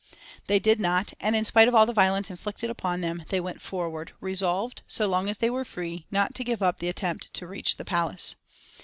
They 0.47 0.57
did 0.57 0.79
not, 0.79 1.13
and 1.21 1.35
in 1.35 1.45
spite 1.45 1.67
of 1.67 1.75
all 1.75 1.85
the 1.85 1.93
violence 1.93 2.31
inflicted 2.31 2.71
upon 2.71 3.01
them, 3.01 3.23
they 3.29 3.39
went 3.39 3.61
forward, 3.61 4.13
resolved, 4.19 4.81
so 4.87 5.05
long 5.05 5.29
as 5.29 5.37
they 5.37 5.49
were 5.51 5.63
free, 5.63 6.07
not 6.09 6.33
to 6.33 6.43
give 6.43 6.63
up 6.63 6.79
the 6.79 6.89
attempt 6.89 7.31
to 7.35 7.45
reach 7.45 7.77
the 7.77 7.85
Palace. 7.85 8.33